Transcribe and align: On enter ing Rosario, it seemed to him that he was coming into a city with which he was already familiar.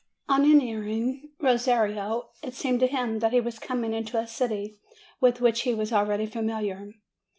On 0.27 0.43
enter 0.45 0.83
ing 0.87 1.29
Rosario, 1.39 2.31
it 2.41 2.55
seemed 2.55 2.79
to 2.79 2.87
him 2.87 3.19
that 3.19 3.33
he 3.33 3.39
was 3.39 3.59
coming 3.59 3.93
into 3.93 4.17
a 4.17 4.25
city 4.25 4.79
with 5.19 5.41
which 5.41 5.61
he 5.61 5.75
was 5.75 5.93
already 5.93 6.25
familiar. 6.25 6.89